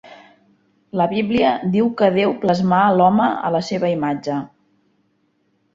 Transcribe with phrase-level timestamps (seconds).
[1.01, 4.41] La Bíblia diu que Déu plasmà l'home a la seva imatge.